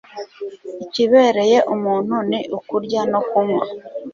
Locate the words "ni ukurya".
2.29-3.01